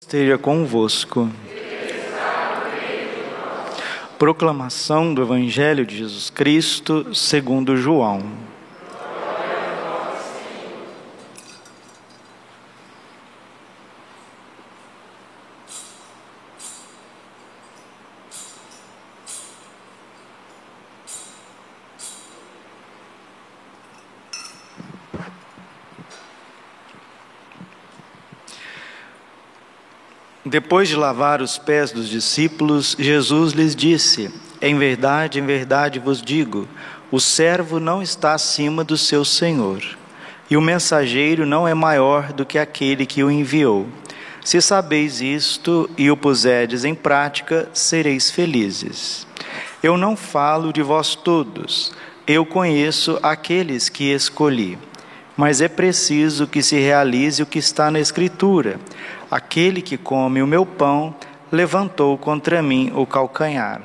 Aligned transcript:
esteja 0.00 0.38
convosco. 0.38 1.28
Proclamação 4.16 5.12
do 5.12 5.22
Evangelho 5.22 5.84
de 5.84 5.98
Jesus 5.98 6.30
Cristo 6.30 7.12
segundo 7.14 7.76
João. 7.76 8.22
Depois 30.48 30.88
de 30.88 30.96
lavar 30.96 31.42
os 31.42 31.58
pés 31.58 31.92
dos 31.92 32.08
discípulos, 32.08 32.96
Jesus 32.98 33.52
lhes 33.52 33.76
disse: 33.76 34.30
Em 34.62 34.78
verdade, 34.78 35.38
em 35.38 35.44
verdade 35.44 35.98
vos 35.98 36.22
digo, 36.22 36.66
o 37.10 37.20
servo 37.20 37.78
não 37.78 38.02
está 38.02 38.32
acima 38.32 38.82
do 38.82 38.96
seu 38.96 39.26
senhor, 39.26 39.82
e 40.48 40.56
o 40.56 40.62
mensageiro 40.62 41.44
não 41.44 41.68
é 41.68 41.74
maior 41.74 42.32
do 42.32 42.46
que 42.46 42.58
aquele 42.58 43.04
que 43.04 43.22
o 43.22 43.30
enviou. 43.30 43.86
Se 44.42 44.62
sabeis 44.62 45.20
isto 45.20 45.90
e 45.98 46.10
o 46.10 46.16
puserdes 46.16 46.82
em 46.82 46.94
prática, 46.94 47.68
sereis 47.74 48.30
felizes. 48.30 49.26
Eu 49.82 49.98
não 49.98 50.16
falo 50.16 50.72
de 50.72 50.80
vós 50.80 51.14
todos, 51.14 51.92
eu 52.26 52.46
conheço 52.46 53.18
aqueles 53.22 53.90
que 53.90 54.14
escolhi. 54.14 54.78
Mas 55.36 55.60
é 55.60 55.68
preciso 55.68 56.48
que 56.48 56.60
se 56.64 56.80
realize 56.80 57.40
o 57.40 57.46
que 57.46 57.60
está 57.60 57.92
na 57.92 58.00
Escritura 58.00 58.80
Aquele 59.30 59.82
que 59.82 59.98
come 59.98 60.40
o 60.42 60.46
meu 60.46 60.64
pão 60.64 61.14
levantou 61.52 62.16
contra 62.16 62.62
mim 62.62 62.92
o 62.94 63.04
calcanhar. 63.04 63.82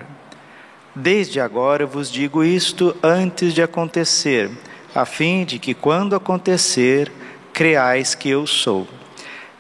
Desde 0.96 1.40
agora 1.40 1.86
vos 1.86 2.12
digo 2.12 2.44
isto 2.44 2.96
antes 3.02 3.54
de 3.54 3.62
acontecer, 3.62 4.52
a 4.94 5.06
fim 5.06 5.44
de 5.44 5.58
que, 5.58 5.74
quando 5.74 6.16
acontecer, 6.16 7.12
creais 7.52 8.14
que 8.14 8.30
eu 8.30 8.46
sou. 8.46 8.88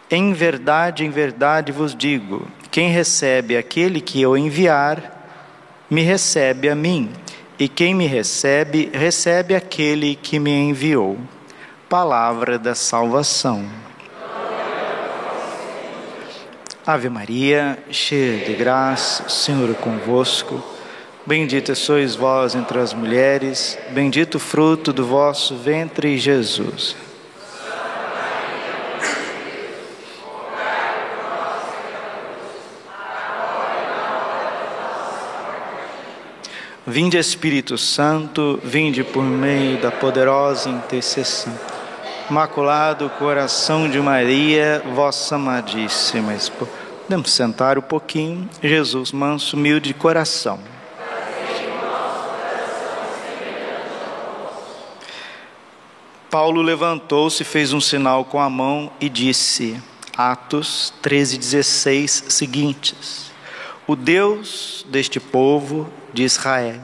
Em 0.09 0.31
verdade, 0.31 1.03
em 1.03 1.09
verdade 1.09 1.71
vos 1.71 1.95
digo: 1.95 2.47
quem 2.69 2.89
recebe 2.89 3.57
aquele 3.57 3.99
que 3.99 4.21
eu 4.21 4.37
enviar, 4.37 5.27
me 5.89 6.01
recebe 6.01 6.69
a 6.69 6.75
mim, 6.75 7.09
e 7.57 7.67
quem 7.67 7.93
me 7.93 8.05
recebe, 8.05 8.91
recebe 8.93 9.55
aquele 9.55 10.15
que 10.15 10.39
me 10.39 10.51
enviou. 10.51 11.17
Palavra 11.89 12.57
da 12.59 12.75
salvação. 12.75 13.65
Ave 16.85 17.07
Maria, 17.07 17.77
cheia 17.89 18.45
de 18.45 18.53
graça, 18.55 19.23
o 19.25 19.29
Senhor 19.29 19.69
é 19.69 19.73
convosco. 19.73 20.61
Bendita 21.25 21.73
sois 21.75 22.13
vós 22.13 22.55
entre 22.55 22.77
as 22.77 22.93
mulheres, 22.93 23.77
bendito 23.91 24.35
o 24.35 24.39
fruto 24.39 24.91
do 24.91 25.05
vosso 25.05 25.55
ventre, 25.55 26.17
Jesus. 26.17 26.93
Vinde 36.85 37.17
Espírito 37.17 37.77
Santo, 37.77 38.59
vinde 38.61 39.05
por 39.05 39.23
meio 39.23 39.77
da 39.81 39.89
poderosa 39.89 40.69
intercessão 40.69 41.72
Imaculado 42.29 43.09
Coração 43.19 43.89
de 43.89 43.99
Maria, 43.99 44.81
vossa 44.95 45.35
amadíssima 45.35 46.33
esposa. 46.33 46.71
Podemos 47.01 47.31
sentar 47.31 47.77
um 47.77 47.81
pouquinho. 47.81 48.49
Jesus, 48.61 49.11
manso, 49.11 49.57
humilde 49.57 49.89
de 49.89 49.93
coração. 49.93 50.57
Paulo 56.31 56.61
levantou-se, 56.61 57.43
fez 57.43 57.73
um 57.73 57.81
sinal 57.81 58.23
com 58.23 58.39
a 58.39 58.49
mão 58.49 58.89
e 59.01 59.09
disse, 59.09 59.79
Atos 60.17 60.93
13,16 61.03 62.31
seguintes: 62.31 63.31
O 63.85 63.97
Deus 63.97 64.85
deste 64.89 65.19
povo 65.19 65.89
de 66.13 66.23
Israel 66.23 66.81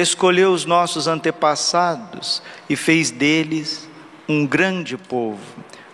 escolheu 0.00 0.52
os 0.52 0.64
nossos 0.64 1.06
antepassados 1.06 2.42
e 2.68 2.76
fez 2.76 3.10
deles 3.10 3.88
um 4.28 4.46
grande 4.46 4.96
povo, 4.96 5.40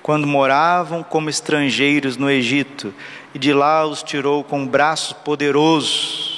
quando 0.03 0.27
moravam 0.27 1.03
como 1.03 1.31
estrangeiros 1.31 2.17
no 2.17 2.31
Egito, 2.31 2.93
e 3.35 3.39
de 3.39 3.53
lá 3.53 3.85
os 3.87 4.03
tirou 4.03 4.43
com 4.43 4.61
um 4.61 4.67
braço 4.67 5.15
poderoso. 5.17 6.33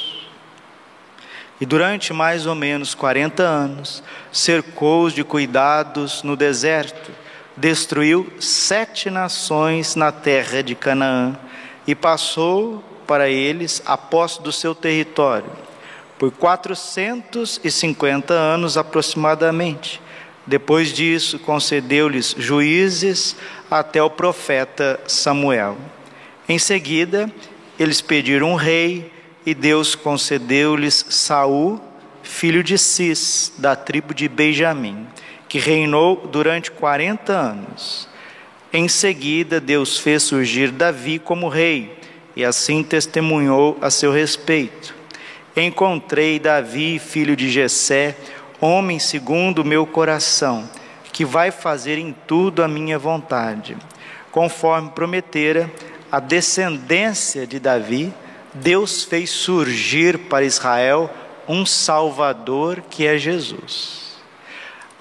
E 1.61 1.65
durante 1.65 2.13
mais 2.13 2.47
ou 2.47 2.55
menos 2.55 2.95
40 2.95 3.43
anos, 3.43 4.03
cercou-os 4.33 5.13
de 5.13 5.23
cuidados 5.23 6.23
no 6.23 6.37
deserto, 6.37 7.13
destruiu 7.57 8.31
sete 8.41 9.09
nações 9.09 9.95
na 9.95 10.11
terra 10.11 10.63
de 10.63 10.75
Canaã 10.75 11.39
e 11.87 11.95
passou 11.95 12.83
para 13.07 13.29
eles 13.29 13.81
a 13.87 13.97
posse 13.97 14.43
do 14.43 14.51
seu 14.51 14.75
território 14.75 15.64
por 16.19 16.31
450 16.31 18.33
anos 18.33 18.77
aproximadamente. 18.77 20.01
Depois 20.47 20.93
disso, 20.93 21.39
concedeu-lhes 21.39 22.35
juízes 22.39 23.37
até 23.71 24.03
o 24.03 24.11
profeta 24.11 25.01
Samuel. 25.07 25.77
Em 26.49 26.59
seguida, 26.59 27.33
eles 27.79 28.01
pediram 28.01 28.53
um 28.53 28.55
rei 28.55 29.11
e 29.47 29.55
Deus 29.55 29.95
concedeu-lhes 29.95 31.07
Saul, 31.09 31.81
filho 32.23 32.63
de 32.63 32.79
Cis, 32.79 33.53
da 33.59 33.75
tribo 33.75 34.15
de 34.15 34.29
Benjamim, 34.29 35.07
que 35.49 35.59
reinou 35.59 36.29
durante 36.31 36.71
40 36.71 37.33
anos. 37.33 38.09
Em 38.73 38.89
seguida, 38.89 39.61
Deus 39.61 39.99
fez 39.99 40.23
surgir 40.23 40.71
Davi 40.71 41.19
como 41.19 41.49
rei 41.49 41.99
e 42.37 42.45
assim 42.45 42.83
testemunhou 42.83 43.79
a 43.81 43.91
seu 43.91 44.13
respeito 44.13 44.94
encontrei 45.63 46.39
Davi, 46.39 46.99
filho 46.99 47.37
de 47.37 47.49
Jessé, 47.49 48.17
homem 48.61 48.99
segundo 48.99 49.61
o 49.61 49.65
meu 49.65 49.87
coração, 49.87 50.69
que 51.13 51.25
vai 51.25 51.51
fazer 51.51 51.99
em 51.99 52.13
tudo 52.27 52.63
a 52.63 52.69
minha 52.69 52.99
vontade. 52.99 53.77
Conforme 54.33 54.91
prometera, 54.91 55.71
a 56.11 56.19
descendência 56.19 57.47
de 57.47 57.61
Davi, 57.61 58.13
Deus 58.53 59.05
fez 59.05 59.31
surgir 59.31 60.19
para 60.19 60.45
Israel 60.45 61.11
um 61.47 61.65
Salvador 61.65 62.83
que 62.91 63.07
é 63.07 63.17
Jesus. 63.17 64.17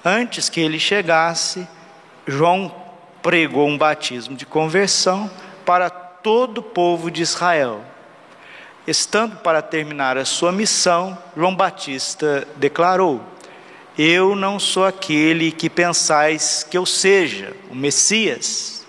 Antes 0.04 0.48
que 0.48 0.60
ele 0.60 0.78
chegasse, 0.78 1.66
João 2.26 2.72
pregou 3.22 3.66
um 3.66 3.78
batismo 3.78 4.36
de 4.36 4.46
conversão 4.46 5.30
para 5.64 5.90
todo 5.90 6.58
o 6.58 6.62
povo 6.62 7.10
de 7.10 7.22
Israel 7.22 7.82
Estando 8.86 9.36
para 9.36 9.62
terminar 9.62 10.18
a 10.18 10.26
sua 10.26 10.52
missão, 10.52 11.16
João 11.34 11.56
Batista 11.56 12.46
declarou: 12.56 13.22
Eu 13.96 14.36
não 14.36 14.60
sou 14.60 14.84
aquele 14.84 15.50
que 15.50 15.70
pensais 15.70 16.66
que 16.68 16.76
eu 16.76 16.84
seja, 16.84 17.56
o 17.70 17.74
Messias. 17.74 18.84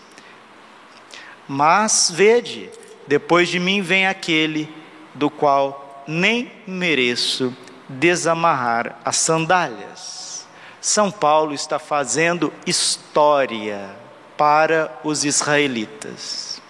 Mas 1.47 2.11
vede, 2.13 2.69
depois 3.07 3.47
de 3.47 3.59
mim 3.59 3.81
vem 3.81 4.05
aquele 4.05 4.69
do 5.13 5.29
qual 5.29 6.03
nem 6.07 6.51
mereço 6.67 7.55
desamarrar 7.87 8.99
as 9.05 9.15
sandálias. 9.15 10.45
São 10.81 11.09
Paulo 11.09 11.53
está 11.53 11.79
fazendo 11.79 12.51
história 12.65 13.89
para 14.35 14.91
os 15.03 15.23
israelitas. 15.23 16.61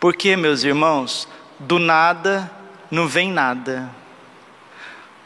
Porque, 0.00 0.36
meus 0.36 0.64
irmãos, 0.64 1.28
do 1.58 1.78
nada 1.78 2.50
não 2.90 3.08
vem 3.08 3.30
nada. 3.30 3.90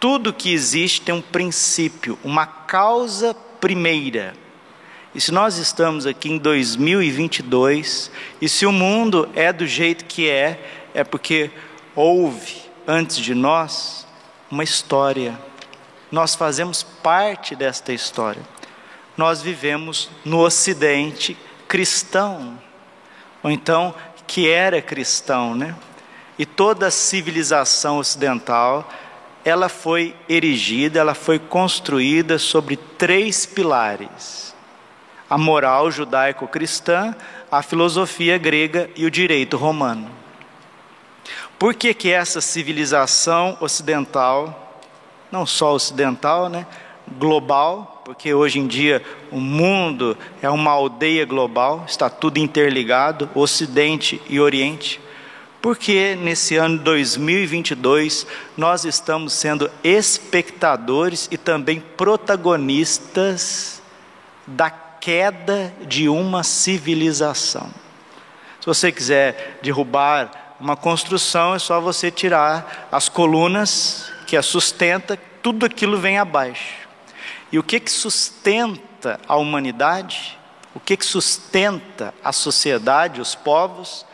Tudo 0.01 0.33
que 0.33 0.53
existe 0.53 1.01
tem 1.01 1.15
um 1.15 1.21
princípio, 1.21 2.19
uma 2.23 2.47
causa 2.47 3.35
primeira. 3.61 4.35
E 5.15 5.21
se 5.21 5.33
nós 5.33 5.59
estamos 5.59 6.07
aqui 6.07 6.31
em 6.31 6.39
2022, 6.39 8.11
e 8.41 8.49
se 8.49 8.65
o 8.65 8.73
mundo 8.73 9.29
é 9.35 9.53
do 9.53 9.67
jeito 9.67 10.05
que 10.05 10.29
é, 10.29 10.89
é 10.95 11.03
porque 11.03 11.51
houve 11.95 12.63
antes 12.87 13.17
de 13.17 13.35
nós 13.35 14.07
uma 14.51 14.63
história. 14.63 15.39
Nós 16.11 16.35
fazemos 16.35 16.83
parte 16.83 17.57
desta 17.57 17.93
história. 17.93 18.43
Nós 19.17 19.43
vivemos 19.43 20.09
no 20.25 20.39
Ocidente 20.39 21.37
cristão, 21.67 22.59
ou 23.43 23.51
então 23.51 23.95
que 24.27 24.49
era 24.49 24.81
cristão, 24.81 25.55
né? 25.55 25.75
E 26.39 26.47
toda 26.47 26.87
a 26.87 26.91
civilização 26.91 27.99
ocidental, 27.99 28.89
ela 29.45 29.69
foi 29.69 30.15
erigida, 30.29 31.01
ela 31.01 31.15
foi 31.15 31.39
construída 31.39 32.39
sobre 32.39 32.77
três 32.77 33.45
pilares: 33.45 34.55
a 35.29 35.37
moral 35.37 35.91
judaico-cristã, 35.91 37.15
a 37.51 37.63
filosofia 37.63 38.39
grega 38.39 38.91
e 38.95 39.05
o 39.05 39.11
direito 39.11 39.57
romano. 39.57 40.11
Por 41.59 41.75
que, 41.75 41.93
que 41.93 42.11
essa 42.11 42.41
civilização 42.41 43.59
ocidental, 43.61 44.81
não 45.33 45.45
só 45.45 45.75
ocidental, 45.75 46.49
né, 46.49 46.67
global, 47.19 48.03
porque 48.05 48.33
hoje 48.33 48.61
em 48.61 48.67
dia 48.67 49.03
o 49.33 49.41
mundo 49.41 50.17
é 50.41 50.49
uma 50.49 50.71
aldeia 50.71 51.25
global, 51.25 51.85
está 51.87 52.09
tudo 52.09 52.39
interligado, 52.39 53.29
Ocidente 53.35 54.23
e 54.29 54.39
Oriente. 54.39 55.01
Porque 55.61 56.15
nesse 56.15 56.57
ano 56.57 56.79
2022 56.79 58.27
nós 58.57 58.85
estamos 58.85 59.33
sendo 59.33 59.71
espectadores 59.83 61.29
e 61.31 61.37
também 61.37 61.81
protagonistas 61.81 63.83
da 64.47 64.71
queda 64.71 65.75
de 65.87 66.09
uma 66.09 66.45
civilização. 66.45 67.69
Se 68.61 68.67
você 68.67 68.93
quiser 68.93 69.59
derrubar 69.63 70.57
uma 70.61 70.77
construção, 70.77 71.55
é 71.55 71.59
só 71.59 71.81
você 71.81 72.11
tirar 72.11 72.89
as 72.91 73.09
colunas 73.09 74.11
que 74.27 74.37
a 74.37 74.43
sustenta, 74.43 75.19
tudo 75.43 75.65
aquilo 75.65 75.99
vem 75.99 76.19
abaixo. 76.19 76.89
E 77.51 77.59
o 77.59 77.63
que 77.63 77.81
que 77.81 77.91
sustenta 77.91 79.19
a 79.27 79.37
humanidade? 79.37 80.39
O 80.75 80.81
que 80.81 80.97
que 80.97 81.07
sustenta 81.07 82.13
a 82.23 82.33
sociedade, 82.33 83.21
os 83.21 83.35
povos? 83.35 84.05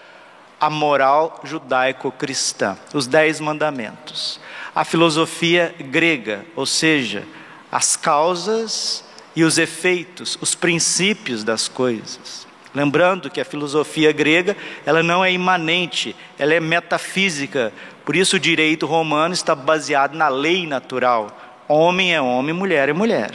A 0.65 0.71
moral 0.71 1.41
judaico-cristã, 1.45 2.79
os 2.95 3.07
dez 3.07 3.39
mandamentos. 3.39 4.41
A 4.75 4.83
filosofia 4.83 5.75
grega, 5.79 6.47
ou 6.57 6.65
seja, 6.65 7.25
as 7.71 7.97
causas 7.97 9.05
e 9.37 9.45
os 9.45 9.59
efeitos, 9.59 10.39
os 10.41 10.55
princípios 10.55 11.45
das 11.45 11.69
coisas. 11.69 12.47
Lembrando 12.75 13.29
que 13.29 13.43
a 13.43 13.45
filosofia 13.45 14.11
grega, 14.11 14.57
ela 14.87 15.03
não 15.03 15.23
é 15.23 15.31
imanente, 15.31 16.17
ela 16.39 16.55
é 16.55 16.61
metafísica. 16.61 17.71
Por 18.03 18.17
isso 18.17 18.37
o 18.37 18.41
direito 18.41 18.87
romano 18.87 19.35
está 19.35 19.55
baseado 19.55 20.15
na 20.15 20.29
lei 20.29 20.67
natural, 20.67 21.29
Homem 21.69 22.15
é 22.15 22.21
homem, 22.23 22.55
mulher 22.55 22.89
é 22.89 22.93
mulher. 22.95 23.33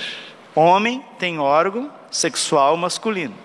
Homem 0.55 1.03
tem 1.19 1.39
órgão 1.39 1.91
sexual 2.09 2.75
masculino. 2.75 3.35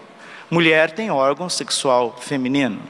Mulher 0.50 0.90
tem 0.90 1.10
órgão 1.10 1.50
sexual 1.50 2.16
feminino. 2.18 2.80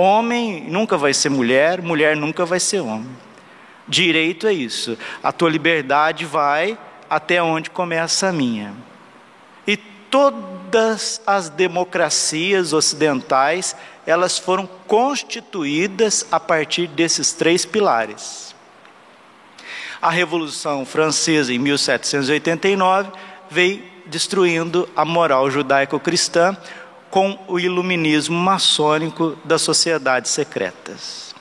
Homem 0.00 0.64
nunca 0.68 0.96
vai 0.96 1.12
ser 1.12 1.28
mulher, 1.28 1.82
mulher 1.82 2.16
nunca 2.16 2.44
vai 2.44 2.60
ser 2.60 2.80
homem. 2.80 3.10
Direito 3.86 4.46
é 4.46 4.52
isso. 4.52 4.96
A 5.22 5.32
tua 5.32 5.50
liberdade 5.50 6.24
vai 6.24 6.78
até 7.10 7.42
onde 7.42 7.70
começa 7.70 8.28
a 8.28 8.32
minha. 8.32 8.74
E 9.66 9.76
todas 9.76 11.20
as 11.26 11.48
democracias 11.48 12.72
ocidentais, 12.72 13.74
elas 14.06 14.38
foram 14.38 14.68
constituídas 14.86 16.26
a 16.30 16.38
partir 16.38 16.86
desses 16.86 17.32
três 17.32 17.64
pilares 17.64 18.48
a 20.00 20.10
Revolução 20.10 20.84
Francesa, 20.84 21.52
em 21.52 21.58
1789, 21.58 23.10
veio 23.50 23.82
destruindo 24.06 24.88
a 24.96 25.04
moral 25.04 25.50
judaico-cristã 25.50 26.56
com 27.10 27.38
o 27.48 27.58
iluminismo 27.58 28.36
maçônico 28.36 29.36
das 29.44 29.62
sociedades 29.62 30.30
secretas. 30.30 31.34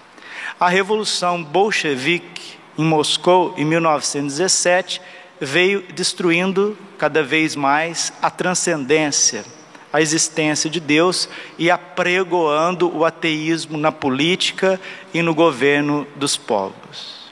A 0.60 0.70
Revolução 0.70 1.44
Bolchevique, 1.44 2.58
em 2.78 2.84
Moscou, 2.84 3.54
em 3.58 3.66
1917, 3.66 5.02
veio 5.40 5.84
destruindo 5.94 6.78
cada 6.98 7.22
vez 7.22 7.56
mais 7.56 8.12
a 8.22 8.30
transcendência, 8.30 9.46
a 9.92 10.02
existência 10.02 10.70
de 10.70 10.80
Deus 10.80 11.30
e 11.58 11.70
apregoando 11.70 12.96
o 12.96 13.06
ateísmo 13.06 13.78
na 13.78 13.92
política 13.92 14.80
e 15.14 15.22
no 15.22 15.36
governo 15.36 16.08
dos 16.16 16.36
povos. 16.36 17.32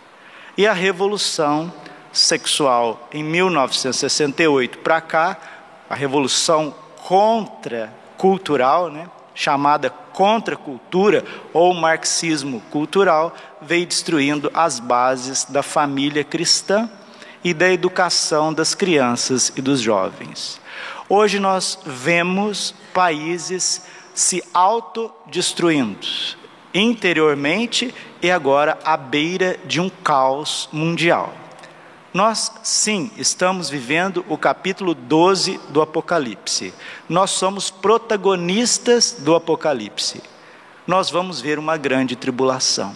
E 0.58 0.68
a 0.68 0.74
revolução 0.74 1.74
sexual 2.14 3.10
em 3.12 3.24
1968 3.24 4.78
para 4.80 5.02
cá, 5.02 5.38
a 5.90 5.96
revolução 5.96 6.74
contra 6.96 7.92
cultural, 8.17 8.89
né, 8.89 9.09
chamada 9.33 9.89
contracultura 9.89 11.23
ou 11.53 11.73
marxismo 11.73 12.62
cultural, 12.71 13.35
veio 13.62 13.85
destruindo 13.85 14.50
as 14.53 14.79
bases 14.79 15.45
da 15.45 15.62
família 15.62 16.23
cristã 16.23 16.89
e 17.44 17.53
da 17.53 17.71
educação 17.71 18.53
das 18.53 18.73
crianças 18.73 19.51
e 19.56 19.62
dos 19.62 19.81
jovens. 19.81 20.59
Hoje 21.07 21.39
nós 21.39 21.77
vemos 21.85 22.73
países 22.94 23.85
se 24.13 24.44
autodestruindo 24.53 26.07
interiormente 26.73 27.94
e 28.21 28.29
agora 28.31 28.77
à 28.83 28.97
beira 28.97 29.57
de 29.65 29.79
um 29.79 29.89
caos 29.89 30.67
mundial. 30.71 31.33
Nós, 32.15 32.50
sim, 32.63 33.12
estamos 33.17 33.69
vivendo 33.69 34.23
o 34.29 34.38
capítulo 34.38 34.95
12 34.95 35.59
do 35.67 35.81
Apocalipse. 35.81 36.73
Nós 37.09 37.31
somos 37.31 37.69
protagonistas 37.69 39.17
do 39.19 39.35
Apocalipse. 39.35 40.23
Nós 40.88 41.09
vamos 41.09 41.41
ver 41.41 41.59
uma 41.59 41.75
grande 41.75 42.15
tribulação. 42.15 42.95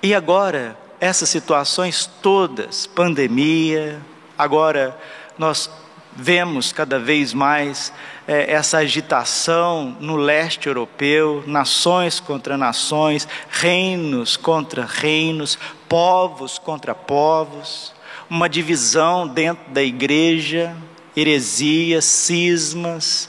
E 0.00 0.14
agora, 0.14 0.78
essas 1.00 1.28
situações 1.28 2.08
todas, 2.22 2.86
pandemia, 2.86 4.00
agora 4.38 4.96
nós 5.36 5.68
vemos 6.14 6.72
cada 6.72 7.00
vez 7.00 7.34
mais 7.34 7.92
é, 8.28 8.52
essa 8.52 8.78
agitação 8.78 9.96
no 9.98 10.14
leste 10.14 10.68
europeu, 10.68 11.42
nações 11.48 12.20
contra 12.20 12.56
nações, 12.56 13.26
reinos 13.50 14.36
contra 14.36 14.84
reinos, 14.84 15.58
povos 15.90 16.56
contra 16.56 16.94
povos, 16.94 17.92
uma 18.30 18.48
divisão 18.48 19.26
dentro 19.26 19.72
da 19.72 19.82
igreja, 19.82 20.76
heresias, 21.16 22.04
cismas, 22.04 23.28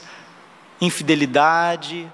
infidelidade, 0.80 2.08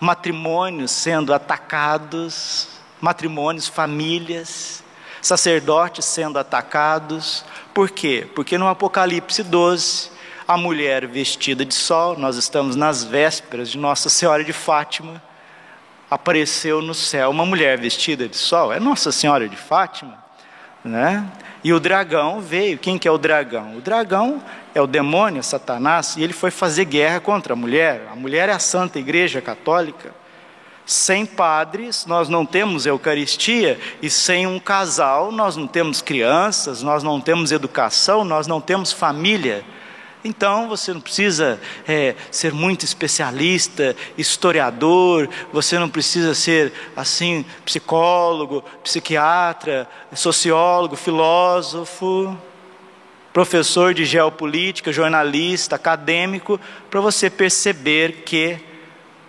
matrimônios 0.00 0.90
sendo 0.90 1.34
atacados, 1.34 2.68
matrimônios, 2.98 3.68
famílias, 3.68 4.82
sacerdotes 5.20 6.06
sendo 6.06 6.38
atacados, 6.38 7.44
por 7.74 7.90
quê? 7.90 8.26
Porque 8.34 8.56
no 8.56 8.68
Apocalipse 8.68 9.42
12, 9.42 10.10
a 10.48 10.56
mulher 10.56 11.06
vestida 11.06 11.62
de 11.62 11.74
sol, 11.74 12.16
nós 12.18 12.36
estamos 12.36 12.74
nas 12.74 13.04
vésperas 13.04 13.68
de 13.68 13.76
Nossa 13.76 14.08
Senhora 14.08 14.42
de 14.42 14.52
Fátima, 14.54 15.22
apareceu 16.14 16.80
no 16.80 16.94
céu 16.94 17.30
uma 17.30 17.44
mulher 17.44 17.76
vestida 17.76 18.28
de 18.28 18.36
sol, 18.36 18.72
é 18.72 18.78
Nossa 18.78 19.10
Senhora 19.10 19.48
de 19.48 19.56
Fátima, 19.56 20.16
né? 20.84 21.26
E 21.64 21.72
o 21.72 21.80
dragão 21.80 22.40
veio. 22.40 22.78
Quem 22.78 22.98
que 22.98 23.08
é 23.08 23.10
o 23.10 23.18
dragão? 23.18 23.76
O 23.76 23.80
dragão 23.80 24.42
é 24.74 24.80
o 24.80 24.86
demônio, 24.86 25.42
Satanás, 25.42 26.14
e 26.16 26.22
ele 26.22 26.34
foi 26.34 26.50
fazer 26.50 26.84
guerra 26.84 27.20
contra 27.20 27.54
a 27.54 27.56
mulher. 27.56 28.06
A 28.12 28.14
mulher 28.14 28.48
é 28.48 28.52
a 28.52 28.58
Santa 28.58 28.98
Igreja 28.98 29.40
Católica. 29.40 30.14
Sem 30.86 31.24
padres, 31.24 32.04
nós 32.04 32.28
não 32.28 32.44
temos 32.44 32.84
Eucaristia, 32.84 33.80
e 34.02 34.10
sem 34.10 34.46
um 34.46 34.60
casal, 34.60 35.32
nós 35.32 35.56
não 35.56 35.66
temos 35.66 36.02
crianças, 36.02 36.82
nós 36.82 37.02
não 37.02 37.18
temos 37.18 37.50
educação, 37.50 38.22
nós 38.24 38.46
não 38.46 38.60
temos 38.60 38.92
família. 38.92 39.64
Então 40.24 40.68
você 40.70 40.94
não 40.94 41.02
precisa 41.02 41.60
é, 41.86 42.14
ser 42.30 42.50
muito 42.50 42.82
especialista, 42.82 43.94
historiador, 44.16 45.28
você 45.52 45.78
não 45.78 45.88
precisa 45.88 46.34
ser 46.34 46.72
assim 46.96 47.44
psicólogo, 47.62 48.64
psiquiatra, 48.82 49.86
sociólogo, 50.14 50.96
filósofo, 50.96 52.34
professor 53.34 53.92
de 53.92 54.06
geopolítica, 54.06 54.90
jornalista, 54.90 55.76
acadêmico, 55.76 56.58
para 56.88 57.02
você 57.02 57.28
perceber 57.28 58.22
que 58.24 58.58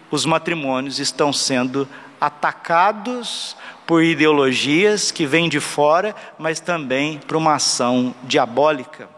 os 0.10 0.25
matrimônios 0.25 1.00
estão 1.00 1.34
sendo 1.34 1.86
atacados 2.22 3.58
por 3.86 4.02
ideologias 4.02 5.12
que 5.12 5.25
vêm 5.25 5.50
de 5.50 5.60
fora, 5.60 6.16
mas 6.40 6.62
também 6.62 7.18
por 7.18 7.36
uma 7.36 7.56
ação 7.56 8.16
diabólica. 8.24 9.14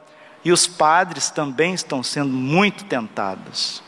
E 0.47 0.51
os 0.53 0.65
padres 0.65 1.29
também 1.29 1.73
estão 1.73 2.01
sendo 2.01 2.29
muito 2.29 2.85
tentados. 2.85 3.83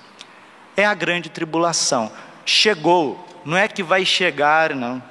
É 0.75 0.83
a 0.85 0.93
grande 0.93 1.29
tribulação. 1.29 2.11
Chegou, 2.45 3.25
não 3.45 3.55
é 3.55 3.65
que 3.65 3.81
vai 3.81 4.03
chegar, 4.03 4.75
não. 4.75 5.01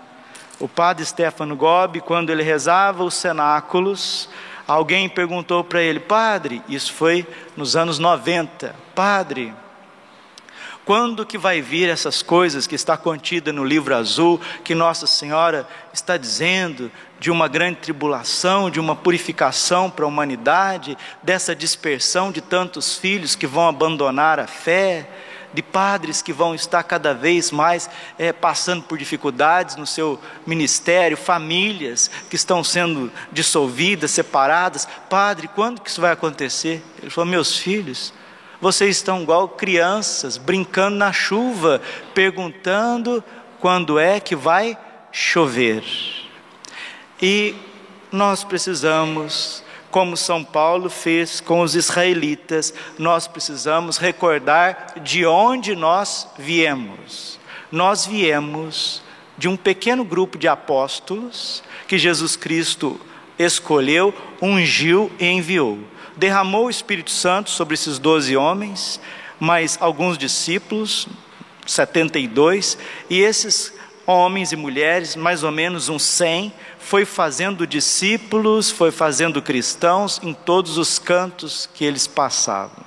O 0.61 0.69
padre 0.69 1.07
Stefano 1.07 1.57
Gobi, 1.57 2.03
quando 2.03 2.29
ele 2.29 2.43
rezava 2.43 3.03
os 3.03 3.15
cenáculos, 3.15 4.29
alguém 4.67 5.09
perguntou 5.09 5.65
para 5.65 5.81
ele, 5.81 6.01
padre, 6.01 6.63
isso 6.69 6.93
foi 6.93 7.27
nos 7.57 7.77
anos 7.77 7.99
90, 7.99 8.77
padre, 8.95 9.55
quando 10.89 11.27
que 11.27 11.37
vai 11.37 11.61
vir 11.61 11.87
essas 11.87 12.23
coisas 12.23 12.67
que 12.67 12.75
está 12.75 12.97
contida 12.97 13.53
no 13.53 13.63
livro 13.63 13.95
azul, 13.95 14.41
que 14.65 14.75
Nossa 14.75 15.07
Senhora 15.07 15.69
está 15.93 16.17
dizendo 16.17 16.91
de 17.21 17.31
uma 17.31 17.47
grande 17.47 17.81
tribulação, 17.81 18.71
de 18.71 18.81
uma 18.81 18.97
purificação 18.97 19.91
para 19.91 20.07
a 20.07 20.09
humanidade, 20.09 20.97
dessa 21.23 21.55
dispersão 21.55 22.33
de 22.33 22.41
tantos 22.41 22.97
filhos 22.97 23.37
que 23.37 23.47
vão 23.47 23.69
abandonar 23.69 24.41
a 24.41 24.47
fé, 24.47 25.07
de 25.53 25.63
padres 25.63 26.23
que 26.23 26.33
vão 26.33 26.55
estar 26.55 26.83
cada 26.85 27.13
vez 27.13 27.51
mais 27.51 27.91
é, 28.19 28.33
passando 28.33 28.83
por 28.83 28.97
dificuldades 28.97 29.77
no 29.77 29.87
seu 29.87 30.19
ministério, 30.47 31.19
famílias 31.19 32.11
que 32.31 32.37
estão 32.37 32.65
sendo 32.65 33.13
dissolvidas, 33.31 34.11
separadas. 34.11 34.89
Padre, 35.11 35.49
quando 35.49 35.83
que 35.83 35.91
isso 35.91 36.01
vai 36.01 36.13
acontecer? 36.13 36.83
Ele 37.03 37.11
falou: 37.11 37.29
Meus 37.29 37.59
filhos, 37.59 38.15
vocês 38.61 38.97
estão 38.97 39.23
igual 39.23 39.49
crianças, 39.49 40.37
brincando 40.37 40.97
na 40.97 41.13
chuva, 41.13 41.81
perguntando 42.15 43.23
quando 43.61 43.99
é 43.99 44.19
que 44.21 44.35
vai 44.35 44.77
chover. 45.13 45.85
E 47.21 47.55
nós 48.11 48.45
precisamos 48.45 49.63
como 49.91 50.17
São 50.17 50.45
Paulo 50.45 50.91
fez 50.91 51.41
com 51.41 51.61
os 51.61 51.75
israelitas, 51.75 52.75
nós 52.99 53.27
precisamos 53.27 53.97
recordar 53.97 54.95
de 55.03 55.25
onde 55.25 55.75
nós 55.75 56.29
viemos. 56.39 57.39
Nós 57.73 58.07
viemos 58.07 59.03
de 59.37 59.49
um 59.49 59.57
pequeno 59.57 60.05
grupo 60.05 60.37
de 60.37 60.49
apóstolos 60.49 61.63
que 61.87 61.97
Jesus 61.97 62.37
Cristo 62.37 63.01
escolheu, 63.39 64.13
ungiu 64.43 65.11
e 65.19 65.27
enviou. 65.27 65.79
Derramou 66.19 66.67
o 66.67 66.71
Espírito 66.71 67.13
Santo 67.13 67.49
sobre 67.49 67.75
esses 67.75 67.97
doze 68.01 68.37
homens, 68.37 69.01
mais 69.39 69.79
alguns 69.81 70.19
discípulos, 70.19 71.07
72, 71.65 72.77
e 73.09 73.21
esses 73.21 73.73
homens 74.05 74.51
e 74.51 74.57
mulheres, 74.57 75.15
mais 75.15 75.45
ou 75.45 75.53
menos 75.53 75.89
uns 75.89 76.03
100, 76.03 76.53
foi 76.81 77.05
fazendo 77.05 77.65
discípulos, 77.65 78.69
foi 78.69 78.91
fazendo 78.91 79.41
cristãos 79.41 80.19
em 80.21 80.35
todos 80.35 80.77
os 80.77 80.99
cantos 80.99 81.71
que 81.73 81.85
eles 81.85 82.09
passavam. 82.09 82.85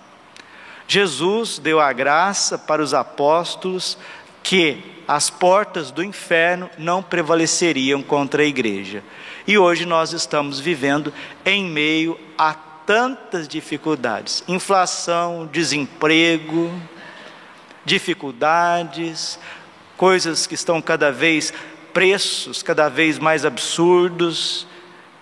Jesus 0.86 1.58
deu 1.58 1.80
a 1.80 1.94
graça 1.94 2.58
para 2.58 2.84
os 2.84 2.94
apóstolos 2.94 3.98
que 4.44 4.84
as 5.08 5.30
portas 5.30 5.90
do 5.90 6.04
inferno 6.04 6.70
não 6.78 7.02
prevaleceriam 7.02 8.04
contra 8.04 8.44
a 8.44 8.46
igreja. 8.46 9.02
E 9.48 9.58
hoje 9.58 9.86
nós 9.86 10.12
estamos 10.12 10.60
vivendo 10.60 11.14
em 11.46 11.64
meio 11.64 12.20
a 12.38 12.54
tantas 12.92 13.48
dificuldades 13.48 14.44
inflação, 14.50 15.48
desemprego, 15.50 16.70
dificuldades, 17.86 19.40
coisas 19.96 20.46
que 20.46 20.56
estão 20.56 20.82
cada 20.82 21.10
vez 21.10 21.54
preços 21.94 22.62
cada 22.62 22.90
vez 22.90 23.18
mais 23.18 23.46
absurdos, 23.46 24.68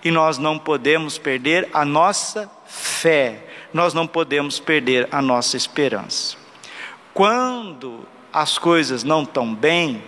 e 0.02 0.10
nós 0.10 0.36
não 0.36 0.58
podemos 0.58 1.16
perder 1.16 1.68
a 1.72 1.84
nossa 1.84 2.50
fé, 2.66 3.44
nós 3.72 3.94
não 3.94 4.04
podemos 4.04 4.58
perder 4.58 5.06
a 5.12 5.22
nossa 5.22 5.56
esperança. 5.56 6.36
Quando 7.14 8.04
as 8.32 8.58
coisas 8.58 9.04
não 9.04 9.22
estão 9.22 9.54
bem, 9.54 10.02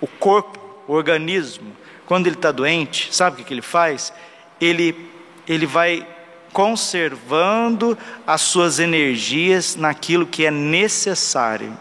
o 0.00 0.06
corpo, 0.06 0.58
o 0.88 0.94
organismo, 0.94 1.76
quando 2.06 2.28
ele 2.28 2.36
está 2.36 2.50
doente, 2.50 3.14
sabe 3.14 3.42
o 3.42 3.44
que 3.44 3.52
ele 3.52 3.60
faz? 3.60 4.10
Ele, 4.58 5.10
ele 5.46 5.66
vai 5.66 6.13
conservando 6.54 7.98
as 8.24 8.40
suas 8.40 8.78
energias 8.78 9.74
naquilo 9.74 10.24
que 10.24 10.46
é 10.46 10.52
necessário. 10.52 11.76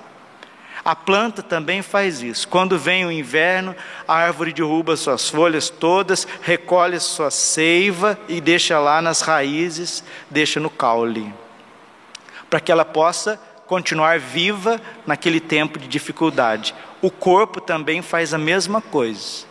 A 0.83 0.95
planta 0.95 1.43
também 1.43 1.81
faz 1.83 2.21
isso. 2.23 2.47
Quando 2.47 2.77
vem 2.77 3.05
o 3.05 3.11
inverno, 3.11 3.73
a 4.05 4.15
árvore 4.15 4.51
derruba 4.51 4.97
suas 4.97 5.29
folhas 5.29 5.69
todas, 5.69 6.27
recolhe 6.41 6.99
sua 6.99 7.29
seiva 7.29 8.19
e 8.27 8.41
deixa 8.41 8.77
lá 8.79 9.01
nas 9.01 9.21
raízes, 9.21 10.03
deixa 10.29 10.59
no 10.59 10.71
caule, 10.71 11.31
para 12.49 12.59
que 12.59 12.71
ela 12.71 12.83
possa 12.83 13.39
continuar 13.67 14.19
viva 14.19 14.81
naquele 15.05 15.39
tempo 15.39 15.79
de 15.79 15.87
dificuldade. 15.87 16.75
O 16.99 17.11
corpo 17.11 17.61
também 17.61 18.01
faz 18.01 18.33
a 18.33 18.37
mesma 18.37 18.81
coisa. 18.81 19.45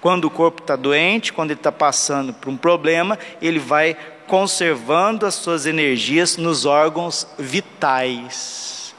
Quando 0.00 0.24
o 0.24 0.30
corpo 0.30 0.62
está 0.62 0.76
doente, 0.76 1.32
quando 1.32 1.50
ele 1.50 1.60
está 1.60 1.72
passando 1.72 2.32
por 2.32 2.48
um 2.48 2.56
problema, 2.56 3.18
ele 3.40 3.58
vai 3.58 3.96
conservando 4.26 5.24
as 5.24 5.34
suas 5.34 5.66
energias 5.66 6.36
nos 6.36 6.64
órgãos 6.64 7.26
vitais 7.38 8.94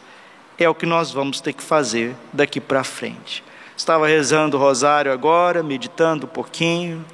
é 0.58 0.68
o 0.68 0.76
que 0.76 0.86
nós 0.86 1.12
vamos 1.12 1.40
ter 1.40 1.54
que 1.54 1.62
fazer 1.62 2.16
daqui 2.34 2.60
para 2.60 2.84
frente. 2.84 3.44
Estava 3.76 4.08
rezando 4.08 4.58
o 4.58 4.60
rosário 4.60 5.12
agora, 5.12 5.62
meditando 5.62 6.26
um 6.26 6.30
pouquinho. 6.30 7.06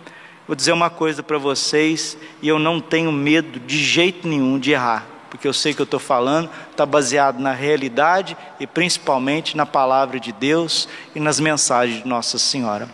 Vou 0.48 0.55
dizer 0.55 0.72
uma 0.72 0.89
coisa 0.89 1.22
para 1.22 1.38
vocês, 1.38 2.17
e 2.41 2.48
eu 2.48 2.58
não 2.58 2.79
tenho 2.79 3.12
medo 3.12 3.60
de 3.60 3.77
jeito 3.77 4.27
nenhum 4.27 4.58
de 4.58 4.72
errar, 4.72 5.05
porque 5.29 5.48
eu 5.48 5.53
sei 5.53 5.74
que 5.74 5.82
eu 5.82 5.86
estou 5.86 6.00
falando 6.00 6.50
está 6.72 6.86
baseado 6.86 7.39
na 7.39 7.51
realidade 7.51 8.38
e 8.60 8.67
principalmente 8.67 9.58
na 9.58 9.65
palavra 9.65 10.20
de 10.20 10.32
Deus 10.32 10.88
e 11.13 11.20
nas 11.20 11.39
mensagens 11.39 12.01
de 12.01 12.08
Nossa 12.08 12.38
Senhora. 12.38 12.88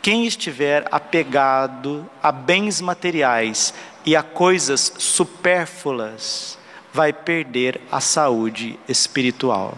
Quem 0.00 0.26
estiver 0.26 0.86
apegado 0.90 2.08
a 2.22 2.30
bens 2.30 2.80
materiais 2.80 3.74
e 4.08 4.16
a 4.16 4.22
coisas 4.22 4.94
supérfluas, 4.96 6.58
vai 6.94 7.12
perder 7.12 7.78
a 7.92 8.00
saúde 8.00 8.78
espiritual. 8.88 9.76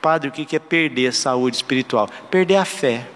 Padre, 0.00 0.30
o 0.30 0.32
que 0.32 0.56
é 0.56 0.58
perder 0.58 1.08
a 1.08 1.12
saúde 1.12 1.56
espiritual? 1.56 2.08
Perder 2.30 2.56
a 2.56 2.64
fé. 2.64 3.06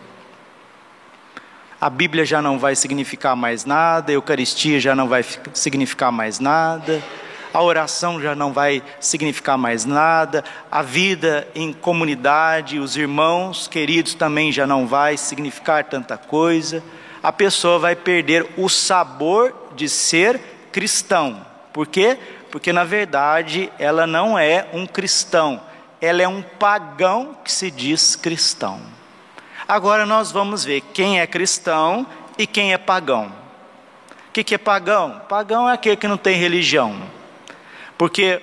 A 1.80 1.88
Bíblia 1.88 2.26
já 2.26 2.42
não 2.42 2.58
vai 2.58 2.76
significar 2.76 3.34
mais 3.34 3.64
nada, 3.64 4.12
a 4.12 4.14
Eucaristia 4.14 4.78
já 4.78 4.94
não 4.94 5.08
vai 5.08 5.24
significar 5.54 6.12
mais 6.12 6.38
nada, 6.38 7.02
a 7.50 7.62
oração 7.62 8.20
já 8.20 8.34
não 8.34 8.52
vai 8.52 8.82
significar 9.00 9.56
mais 9.56 9.86
nada, 9.86 10.44
a 10.70 10.82
vida 10.82 11.48
em 11.54 11.72
comunidade, 11.72 12.78
os 12.78 12.94
irmãos 12.94 13.68
queridos 13.68 14.12
também 14.12 14.52
já 14.52 14.66
não 14.66 14.86
vai 14.86 15.16
significar 15.16 15.84
tanta 15.84 16.18
coisa. 16.18 16.82
A 17.26 17.32
pessoa 17.32 17.80
vai 17.80 17.96
perder 17.96 18.46
o 18.56 18.68
sabor 18.68 19.72
de 19.74 19.88
ser 19.88 20.38
cristão. 20.70 21.44
Por 21.72 21.86
quê? 21.86 22.18
porque 22.56 22.72
na 22.72 22.84
verdade 22.84 23.70
ela 23.78 24.06
não 24.06 24.38
é 24.38 24.66
um 24.72 24.86
cristão, 24.86 25.60
ela 26.00 26.22
é 26.22 26.26
um 26.26 26.40
pagão 26.40 27.36
que 27.44 27.52
se 27.52 27.70
diz 27.70 28.16
cristão. 28.16 28.80
Agora 29.68 30.06
nós 30.06 30.32
vamos 30.32 30.64
ver 30.64 30.80
quem 30.94 31.20
é 31.20 31.26
cristão 31.26 32.06
e 32.38 32.46
quem 32.46 32.72
é 32.72 32.78
pagão. 32.78 33.26
O 33.26 34.32
que, 34.32 34.42
que 34.42 34.54
é 34.54 34.58
pagão? 34.58 35.20
Pagão 35.28 35.68
é 35.68 35.74
aquele 35.74 35.96
que 35.96 36.08
não 36.08 36.16
tem 36.16 36.38
religião, 36.38 36.96
porque 37.98 38.40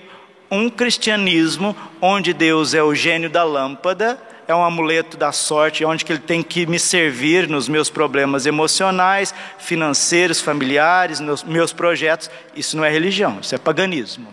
um 0.51 0.69
cristianismo 0.69 1.75
onde 1.99 2.33
Deus 2.33 2.75
é 2.75 2.83
o 2.83 2.93
gênio 2.93 3.31
da 3.31 3.43
lâmpada 3.43 4.21
é 4.47 4.53
um 4.53 4.63
amuleto 4.63 5.17
da 5.17 5.31
sorte, 5.31 5.85
onde 5.85 6.03
que 6.03 6.11
ele 6.11 6.19
tem 6.19 6.43
que 6.43 6.65
me 6.65 6.79
servir 6.79 7.47
nos 7.47 7.67
meus 7.67 7.89
problemas 7.89 8.45
emocionais, 8.45 9.33
financeiros, 9.57 10.41
familiares, 10.41 11.19
nos 11.19 11.43
meus 11.43 11.71
projetos. 11.71 12.29
Isso 12.55 12.75
não 12.75 12.83
é 12.83 12.89
religião, 12.89 13.39
isso 13.41 13.55
é 13.55 13.57
paganismo. 13.57 14.27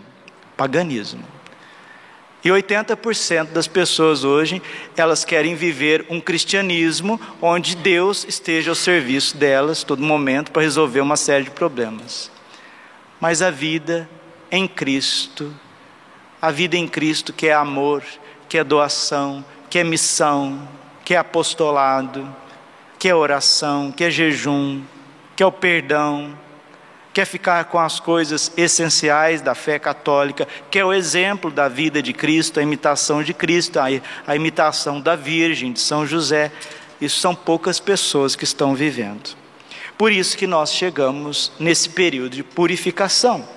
Paganismo. 0.57 1.23
E 2.43 2.49
80% 2.49 3.49
das 3.51 3.67
pessoas 3.67 4.23
hoje, 4.23 4.61
elas 4.97 5.23
querem 5.23 5.53
viver 5.53 6.05
um 6.09 6.19
cristianismo 6.19 7.21
onde 7.39 7.75
Deus 7.75 8.25
esteja 8.27 8.71
ao 8.71 8.75
serviço 8.75 9.37
delas 9.37 9.83
todo 9.83 10.01
momento 10.01 10.51
para 10.51 10.63
resolver 10.63 11.01
uma 11.01 11.15
série 11.15 11.43
de 11.43 11.51
problemas. 11.51 12.31
Mas 13.19 13.43
a 13.43 13.51
vida 13.51 14.09
em 14.51 14.67
Cristo, 14.67 15.53
a 16.41 16.49
vida 16.49 16.75
em 16.75 16.87
Cristo 16.87 17.31
que 17.31 17.45
é 17.47 17.53
amor, 17.53 18.03
que 18.49 18.57
é 18.57 18.63
doação, 18.63 19.45
que 19.71 19.79
é 19.79 19.85
missão, 19.85 20.67
que 21.05 21.15
é 21.15 21.17
apostolado, 21.17 22.27
que 22.99 23.07
é 23.07 23.15
oração, 23.15 23.89
que 23.89 24.03
é 24.03 24.11
jejum, 24.11 24.81
que 25.33 25.41
é 25.41 25.45
o 25.45 25.51
perdão, 25.51 26.37
que 27.13 27.21
é 27.21 27.25
ficar 27.25 27.63
com 27.65 27.79
as 27.79 27.97
coisas 27.97 28.51
essenciais 28.57 29.41
da 29.41 29.55
fé 29.55 29.79
católica, 29.79 30.45
que 30.69 30.77
é 30.77 30.83
o 30.83 30.91
exemplo 30.91 31.49
da 31.49 31.69
vida 31.69 32.01
de 32.01 32.11
Cristo, 32.11 32.59
a 32.59 32.63
imitação 32.63 33.23
de 33.23 33.33
Cristo, 33.33 33.79
a, 34.27 34.35
imitação 34.35 34.99
da 34.99 35.15
Virgem, 35.15 35.71
de 35.71 35.79
São 35.79 36.05
José. 36.05 36.51
Isso 36.99 37.21
são 37.21 37.33
poucas 37.33 37.79
pessoas 37.79 38.35
que 38.35 38.43
estão 38.43 38.75
vivendo. 38.75 39.37
Por 39.97 40.11
isso 40.11 40.37
que 40.37 40.47
nós 40.47 40.73
chegamos 40.73 41.53
nesse 41.57 41.87
período 41.87 42.35
de 42.35 42.43
purificação. 42.43 43.47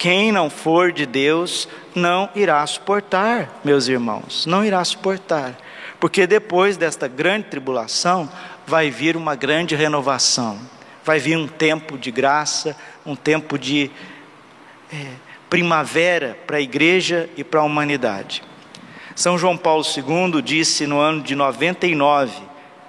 Quem 0.00 0.32
não 0.32 0.48
for 0.48 0.92
de 0.92 1.04
Deus 1.04 1.68
não 1.94 2.30
irá 2.34 2.66
suportar, 2.66 3.60
meus 3.62 3.86
irmãos, 3.86 4.46
não 4.46 4.64
irá 4.64 4.82
suportar, 4.82 5.54
porque 6.00 6.26
depois 6.26 6.78
desta 6.78 7.06
grande 7.06 7.48
tribulação 7.48 8.26
vai 8.66 8.90
vir 8.90 9.14
uma 9.14 9.34
grande 9.34 9.74
renovação, 9.74 10.58
vai 11.04 11.18
vir 11.18 11.36
um 11.36 11.46
tempo 11.46 11.98
de 11.98 12.10
graça, 12.10 12.74
um 13.04 13.14
tempo 13.14 13.58
de 13.58 13.90
é, 14.90 15.06
primavera 15.50 16.34
para 16.46 16.56
a 16.56 16.62
igreja 16.62 17.28
e 17.36 17.44
para 17.44 17.60
a 17.60 17.64
humanidade. 17.64 18.42
São 19.14 19.36
João 19.36 19.54
Paulo 19.54 19.84
II 19.84 20.40
disse 20.40 20.86
no 20.86 20.98
ano 20.98 21.20
de 21.20 21.34
99, 21.34 22.32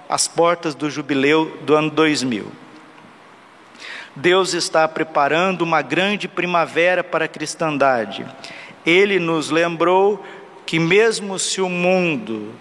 às 0.08 0.26
portas 0.26 0.74
do 0.74 0.88
jubileu 0.88 1.58
do 1.66 1.74
ano 1.74 1.90
2000. 1.90 2.62
Deus 4.14 4.52
está 4.52 4.86
preparando 4.86 5.62
uma 5.62 5.80
grande 5.80 6.28
primavera 6.28 7.02
para 7.02 7.24
a 7.24 7.28
cristandade. 7.28 8.26
Ele 8.84 9.18
nos 9.18 9.50
lembrou 9.50 10.24
que, 10.66 10.78
mesmo 10.78 11.38
se 11.38 11.60
o 11.60 11.68
mundo 11.68 12.54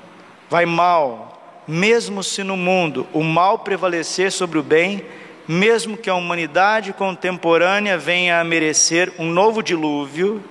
vai 0.50 0.66
mal, 0.66 1.62
mesmo 1.68 2.24
se 2.24 2.44
no 2.44 2.56
mundo 2.56 3.08
o 3.14 3.24
mal 3.24 3.60
prevalecer 3.60 4.32
sobre 4.32 4.60
o 4.60 4.64
bem, 4.64 5.06
mesmo 5.48 5.98
que 5.98 6.10
a 6.10 6.16
humanidade 6.16 6.94
contemporânea 6.94 7.98
venha 7.98 8.40
a 8.40 8.44
merecer 8.44 9.12
um 9.20 9.30
novo 9.30 9.62
dilúvio, 9.62 10.44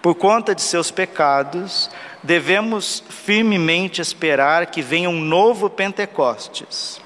por 0.00 0.14
conta 0.16 0.54
de 0.54 0.62
seus 0.62 0.90
pecados, 0.90 1.88
devemos 2.22 3.04
firmemente 3.08 4.00
esperar 4.00 4.66
que 4.66 4.82
venha 4.82 5.08
um 5.08 5.20
novo 5.20 5.70
Pentecostes. 5.70 7.00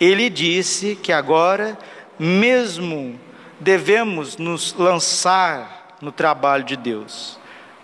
Ele 0.00 0.28
disse 0.28 0.96
que 0.96 1.12
agora, 1.12 1.78
mesmo, 2.18 3.18
devemos 3.58 4.36
nos 4.36 4.74
lançar 4.74 5.96
no 6.00 6.12
trabalho 6.12 6.64
de 6.64 6.76
Deus, 6.76 7.38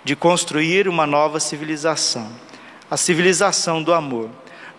de 0.05 0.17
construir 0.17 0.89
uma 0.89 1.07
nova 1.07 1.41
civilização, 1.41 2.31
a 2.91 2.97
civilização 2.97 3.83
do 3.83 3.95
amor 3.95 4.31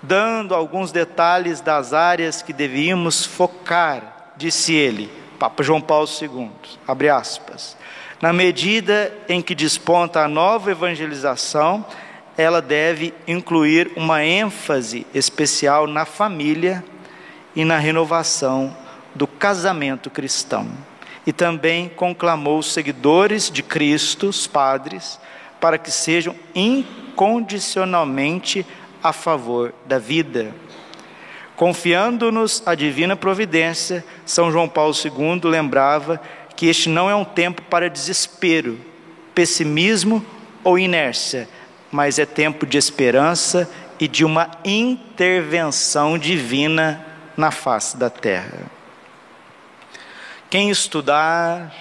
dando 0.02 0.56
alguns 0.56 0.92
detalhes 0.92 1.62
das 1.62 1.94
áreas 1.94 2.42
que 2.42 2.54
devíamos 2.54 3.26
focar, 3.26 4.34
disse 4.36 4.74
ele, 4.74 5.12
Papa 5.38 5.62
João 5.64 5.82
Paulo 5.82 6.08
II, 6.22 6.50
abre 6.88 7.10
aspas. 7.10 7.78
Na 8.22 8.34
medida 8.34 9.14
em 9.28 9.42
que 9.42 9.56
desponta 9.56 10.22
a 10.22 10.28
nova 10.28 10.72
evangelização, 10.72 11.86
ela 12.38 12.62
deve 12.62 13.14
incluir 13.28 13.92
uma 13.96 14.24
ênfase 14.24 15.06
especial 15.14 15.86
na 15.86 16.06
família 16.06 16.84
e 17.56 17.66
na 17.66 17.78
renovação 17.78 18.76
do 19.16 19.28
casamento 19.28 20.10
cristão. 20.10 20.68
E 21.26 21.32
também 21.32 21.88
conclamou 21.90 22.60
os 22.60 22.74
seguidores 22.74 23.50
de 23.52 23.62
Cristo, 23.62 24.28
os 24.28 24.48
padres, 24.48 25.20
para 25.60 25.78
que 25.78 25.92
sejam 25.92 26.36
incondicionalmente 26.56 28.66
a 29.04 29.14
favor 29.14 29.72
da 29.86 30.00
vida. 30.00 30.52
Confiando-nos 31.56 32.64
a 32.66 32.74
divina 32.74 33.16
providência, 33.16 34.04
São 34.26 34.52
João 34.52 34.68
Paulo 34.68 34.96
II 34.96 35.42
lembrava 35.44 36.20
que 36.56 36.66
este 36.66 36.90
não 36.90 37.08
é 37.10 37.16
um 37.16 37.24
tempo 37.24 37.62
para 37.64 37.90
desespero, 37.90 38.80
pessimismo 39.36 40.26
ou 40.64 40.80
inércia, 40.80 41.48
mas 41.92 42.18
é 42.18 42.26
tempo 42.26 42.66
de 42.66 42.78
esperança 42.78 43.70
e 44.00 44.08
de 44.08 44.26
uma 44.26 44.50
intervenção 44.66 46.18
divina 46.18 47.06
na 47.38 47.52
face 47.52 47.96
da 47.96 48.10
terra. 48.10 48.81
Quem 50.52 50.70
estudar, 50.70 51.74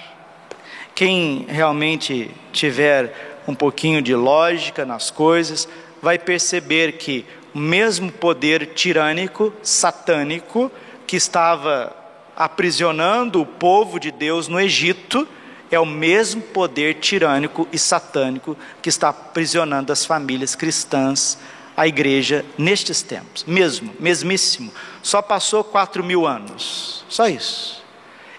quem 0.95 1.45
realmente 1.49 2.31
tiver 2.53 3.41
um 3.45 3.53
pouquinho 3.53 4.01
de 4.01 4.15
lógica 4.15 4.85
nas 4.85 5.11
coisas, 5.11 5.67
vai 6.01 6.17
perceber 6.17 6.93
que 6.93 7.25
o 7.53 7.59
mesmo 7.59 8.09
poder 8.09 8.67
tirânico, 8.67 9.51
satânico, 9.61 10.71
que 11.05 11.17
estava 11.17 11.93
aprisionando 12.33 13.41
o 13.41 13.45
povo 13.45 13.99
de 13.99 14.09
Deus 14.09 14.47
no 14.47 14.57
Egito, 14.57 15.27
é 15.69 15.77
o 15.77 15.85
mesmo 15.85 16.41
poder 16.41 16.93
tirânico 16.93 17.67
e 17.73 17.77
satânico 17.77 18.57
que 18.81 18.87
está 18.87 19.09
aprisionando 19.09 19.91
as 19.91 20.05
famílias 20.05 20.55
cristãs, 20.55 21.37
a 21.75 21.89
igreja, 21.89 22.45
nestes 22.57 23.01
tempos. 23.01 23.43
Mesmo, 23.43 23.93
mesmíssimo. 23.99 24.71
Só 25.03 25.21
passou 25.21 25.61
quatro 25.61 26.01
mil 26.01 26.25
anos. 26.25 27.03
Só 27.09 27.27
isso. 27.27 27.80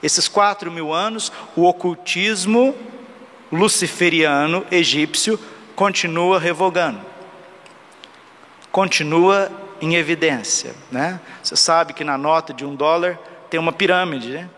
Esses 0.02 0.28
quatro 0.28 0.70
mil 0.70 0.92
anos, 0.92 1.30
o 1.54 1.64
ocultismo 1.64 2.74
luciferiano 3.50 4.66
egípcio 4.70 5.38
continua 5.76 6.38
revogando 6.38 7.12
continua 8.72 9.52
em 9.80 9.94
evidência. 9.94 10.74
Né? 10.90 11.20
Você 11.42 11.54
sabe 11.54 11.92
que 11.92 12.02
na 12.02 12.16
nota 12.16 12.54
de 12.54 12.64
um 12.64 12.74
dólar 12.74 13.18
tem 13.50 13.60
uma 13.60 13.72
pirâmide, 13.72 14.30
né? 14.30 14.50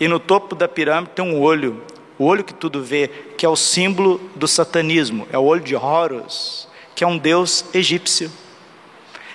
e 0.00 0.08
no 0.08 0.18
topo 0.18 0.56
da 0.56 0.66
pirâmide 0.66 1.12
tem 1.14 1.24
um 1.24 1.40
olho, 1.40 1.84
o 2.18 2.24
olho 2.24 2.42
que 2.42 2.54
tudo 2.54 2.82
vê, 2.82 3.08
que 3.36 3.44
é 3.44 3.48
o 3.48 3.54
símbolo 3.54 4.18
do 4.34 4.48
satanismo, 4.48 5.28
é 5.30 5.38
o 5.38 5.44
olho 5.44 5.62
de 5.62 5.76
Horus, 5.76 6.66
que 6.94 7.04
é 7.04 7.06
um 7.06 7.18
deus 7.18 7.66
egípcio. 7.74 8.32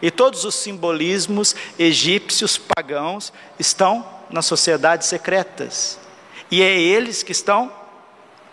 E 0.02 0.10
todos 0.10 0.46
os 0.46 0.56
simbolismos 0.56 1.56
egípcios 1.78 2.58
pagãos 2.58 3.32
estão 3.60 4.04
nas 4.32 4.46
sociedades 4.46 5.08
secretas. 5.08 6.00
E 6.50 6.62
é 6.62 6.80
eles 6.80 7.24
que 7.24 7.32
estão 7.32 7.72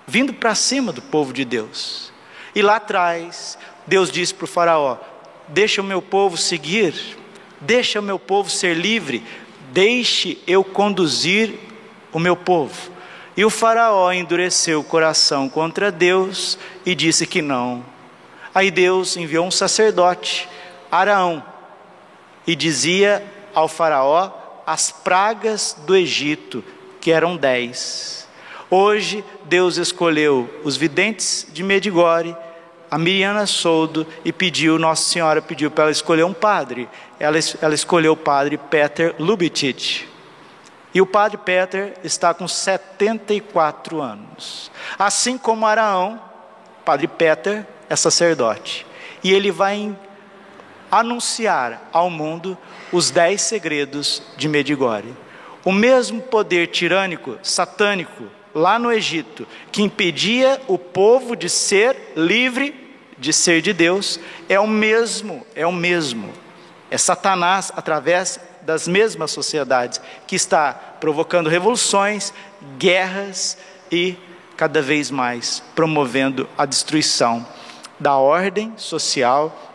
vindo 0.06 0.32
para 0.32 0.54
cima 0.54 0.92
do 0.92 1.02
povo 1.02 1.32
de 1.32 1.44
Deus. 1.44 2.12
E 2.54 2.62
lá 2.62 2.76
atrás, 2.76 3.58
Deus 3.86 4.10
disse 4.10 4.34
para 4.34 4.44
o 4.44 4.48
Faraó: 4.48 4.96
deixa 5.48 5.80
o 5.80 5.84
meu 5.84 6.00
povo 6.00 6.36
seguir, 6.36 6.94
deixa 7.60 8.00
o 8.00 8.02
meu 8.02 8.18
povo 8.18 8.50
ser 8.50 8.74
livre, 8.74 9.24
deixe 9.72 10.38
eu 10.46 10.64
conduzir 10.64 11.58
o 12.12 12.18
meu 12.18 12.36
povo. 12.36 12.92
E 13.36 13.44
o 13.44 13.50
Faraó 13.50 14.10
endureceu 14.12 14.80
o 14.80 14.84
coração 14.84 15.48
contra 15.48 15.92
Deus 15.92 16.58
e 16.84 16.94
disse 16.94 17.26
que 17.26 17.40
não. 17.40 17.84
Aí 18.54 18.70
Deus 18.70 19.16
enviou 19.16 19.46
um 19.46 19.50
sacerdote, 19.50 20.48
Araão, 20.90 21.44
e 22.46 22.56
dizia 22.56 23.24
ao 23.54 23.68
Faraó 23.68 24.32
as 24.68 24.90
pragas 24.90 25.74
do 25.86 25.96
Egito, 25.96 26.62
que 27.00 27.10
eram 27.10 27.38
dez. 27.38 28.28
Hoje 28.68 29.24
Deus 29.46 29.78
escolheu 29.78 30.60
os 30.62 30.76
videntes 30.76 31.46
de 31.50 31.62
Medigore 31.62 32.36
a 32.90 32.98
Miriana 32.98 33.46
Soldo 33.46 34.06
e 34.24 34.30
pediu, 34.30 34.78
Nossa 34.78 35.08
Senhora 35.08 35.40
pediu 35.40 35.70
para 35.70 35.84
ela 35.84 35.90
escolher 35.90 36.24
um 36.24 36.34
padre. 36.34 36.86
Ela, 37.18 37.38
ela 37.62 37.74
escolheu 37.74 38.12
o 38.12 38.16
padre 38.16 38.58
Peter 38.58 39.14
Lubitsch. 39.18 40.04
E 40.94 41.00
o 41.00 41.06
padre 41.06 41.38
Peter 41.38 41.94
está 42.04 42.34
com 42.34 42.46
74 42.46 44.02
anos. 44.02 44.70
Assim 44.98 45.38
como 45.38 45.66
Araão, 45.66 46.20
padre 46.84 47.08
Peter 47.08 47.66
é 47.88 47.96
sacerdote. 47.96 48.86
E 49.24 49.32
ele 49.32 49.50
vai 49.50 49.94
anunciar 50.90 51.88
ao 51.92 52.10
mundo 52.10 52.56
os 52.92 53.10
dez 53.10 53.42
segredos 53.42 54.22
de 54.36 54.48
Medigore. 54.48 55.14
O 55.64 55.72
mesmo 55.72 56.22
poder 56.22 56.68
tirânico, 56.68 57.38
satânico, 57.42 58.24
lá 58.54 58.78
no 58.78 58.90
Egito, 58.90 59.46
que 59.70 59.82
impedia 59.82 60.60
o 60.66 60.78
povo 60.78 61.36
de 61.36 61.48
ser 61.48 62.12
livre 62.16 62.88
de 63.18 63.32
ser 63.32 63.60
de 63.60 63.72
Deus, 63.72 64.18
é 64.48 64.58
o 64.60 64.66
mesmo, 64.66 65.44
é 65.54 65.66
o 65.66 65.72
mesmo. 65.72 66.32
É 66.90 66.96
Satanás 66.96 67.72
através 67.76 68.40
das 68.62 68.86
mesmas 68.86 69.30
sociedades 69.30 70.00
que 70.26 70.36
está 70.36 70.72
provocando 70.72 71.50
revoluções, 71.50 72.32
guerras 72.78 73.58
e 73.90 74.16
cada 74.56 74.80
vez 74.80 75.10
mais 75.10 75.62
promovendo 75.74 76.48
a 76.56 76.64
destruição 76.64 77.46
da 77.98 78.16
ordem 78.16 78.72
social 78.76 79.68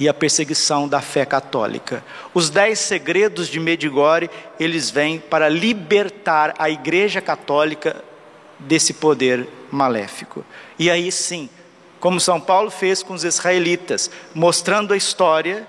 e 0.00 0.08
a 0.08 0.14
perseguição 0.14 0.88
da 0.88 1.02
fé 1.02 1.26
católica. 1.26 2.02
Os 2.32 2.48
dez 2.48 2.78
segredos 2.78 3.48
de 3.48 3.60
Medigore, 3.60 4.30
eles 4.58 4.90
vêm 4.90 5.20
para 5.20 5.46
libertar 5.46 6.54
a 6.58 6.70
Igreja 6.70 7.20
Católica 7.20 8.02
desse 8.58 8.94
poder 8.94 9.46
maléfico. 9.70 10.42
E 10.78 10.90
aí 10.90 11.12
sim, 11.12 11.50
como 12.00 12.18
São 12.18 12.40
Paulo 12.40 12.70
fez 12.70 13.02
com 13.02 13.12
os 13.12 13.24
israelitas, 13.24 14.10
mostrando 14.34 14.94
a 14.94 14.96
história 14.96 15.68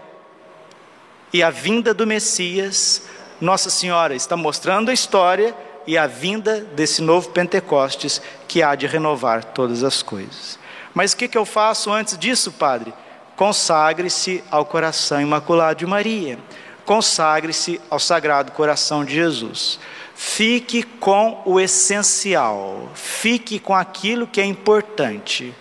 e 1.33 1.43
a 1.43 1.49
vinda 1.49 1.93
do 1.93 2.07
Messias, 2.07 3.03
Nossa 3.39 3.69
Senhora 3.69 4.15
está 4.15 4.37
mostrando 4.37 4.89
a 4.89 4.93
história 4.93 5.53
e 5.85 5.97
a 5.97 6.07
vinda 6.07 6.61
desse 6.61 7.01
novo 7.01 7.29
Pentecostes 7.29 8.21
que 8.47 8.63
há 8.63 8.75
de 8.75 8.87
renovar 8.87 9.43
todas 9.43 9.83
as 9.83 10.01
coisas. 10.01 10.57
Mas 10.93 11.11
o 11.11 11.17
que, 11.17 11.37
eu 11.37 11.45
faço 11.45 11.91
antes 11.91 12.17
disso, 12.17 12.51
Padre? 12.51 12.93
Consagre-se 13.41 14.43
ao 14.51 14.63
coração 14.63 15.19
imaculado 15.19 15.80
de 15.80 15.88
Maria, 15.88 16.38
consagre-se 16.86 17.82
ao 17.89 17.99
Sagrado 17.99 18.51
Coração 18.51 19.04
de 19.04 19.15
Jesus. 19.15 19.80
Fique 20.13 20.84
com 20.84 21.41
o 21.43 21.60
essencial, 21.60 22.91
fique 22.93 23.58
com 23.58 23.73
aquilo 23.73 24.27
que 24.27 24.39
é 24.39 24.45
importante. 24.45 25.56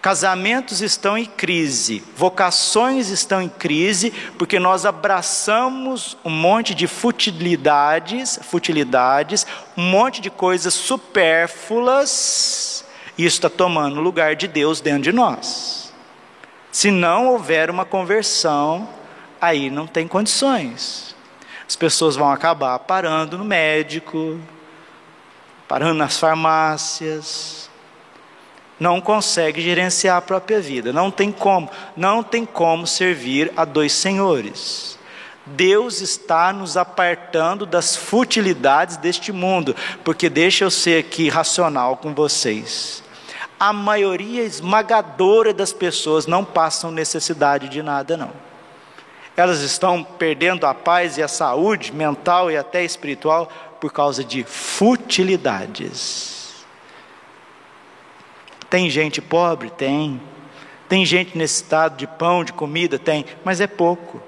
Casamentos 0.00 0.80
estão 0.80 1.18
em 1.18 1.24
crise, 1.24 2.04
vocações 2.16 3.08
estão 3.08 3.42
em 3.42 3.48
crise, 3.48 4.12
porque 4.38 4.60
nós 4.60 4.86
abraçamos 4.86 6.16
um 6.24 6.30
monte 6.30 6.76
de 6.76 6.86
futilidades, 6.86 8.38
futilidades, 8.40 9.44
um 9.76 9.82
monte 9.82 10.20
de 10.20 10.30
coisas 10.30 10.74
supérfluas, 10.74 12.04
e 13.18 13.26
isso 13.26 13.38
está 13.38 13.50
tomando 13.50 13.98
o 13.98 14.00
lugar 14.00 14.36
de 14.36 14.46
Deus 14.46 14.80
dentro 14.80 15.02
de 15.02 15.10
nós. 15.10 15.81
Se 16.72 16.90
não 16.90 17.28
houver 17.28 17.68
uma 17.68 17.84
conversão, 17.84 18.88
aí 19.38 19.68
não 19.68 19.86
tem 19.86 20.08
condições. 20.08 21.14
As 21.68 21.76
pessoas 21.76 22.16
vão 22.16 22.32
acabar 22.32 22.78
parando 22.78 23.36
no 23.36 23.44
médico, 23.44 24.40
parando 25.68 25.94
nas 25.94 26.18
farmácias, 26.18 27.70
não 28.80 29.00
consegue 29.00 29.60
gerenciar 29.60 30.16
a 30.16 30.22
própria 30.22 30.60
vida, 30.60 30.92
não 30.92 31.10
tem 31.10 31.30
como, 31.30 31.70
não 31.96 32.22
tem 32.22 32.44
como 32.44 32.86
servir 32.86 33.52
a 33.56 33.64
dois 33.64 33.92
senhores. 33.92 34.98
Deus 35.44 36.00
está 36.00 36.52
nos 36.52 36.76
apartando 36.76 37.66
das 37.66 37.96
futilidades 37.96 38.96
deste 38.96 39.30
mundo, 39.30 39.76
porque 40.02 40.30
deixa 40.30 40.64
eu 40.64 40.70
ser 40.70 41.04
aqui 41.04 41.28
racional 41.28 41.96
com 41.96 42.14
vocês. 42.14 43.01
A 43.62 43.72
maioria 43.72 44.42
esmagadora 44.42 45.54
das 45.54 45.72
pessoas 45.72 46.26
não 46.26 46.44
passam 46.44 46.90
necessidade 46.90 47.68
de 47.68 47.80
nada, 47.80 48.16
não. 48.16 48.32
Elas 49.36 49.60
estão 49.60 50.02
perdendo 50.02 50.66
a 50.66 50.74
paz 50.74 51.16
e 51.16 51.22
a 51.22 51.28
saúde 51.28 51.92
mental 51.92 52.50
e 52.50 52.56
até 52.56 52.82
espiritual 52.82 53.48
por 53.80 53.92
causa 53.92 54.24
de 54.24 54.42
futilidades. 54.42 56.64
Tem 58.68 58.90
gente 58.90 59.22
pobre? 59.22 59.70
Tem. 59.70 60.20
Tem 60.88 61.06
gente 61.06 61.38
necessitada 61.38 61.94
de 61.94 62.08
pão, 62.08 62.42
de 62.42 62.52
comida? 62.52 62.98
Tem, 62.98 63.24
mas 63.44 63.60
é 63.60 63.68
pouco. 63.68 64.20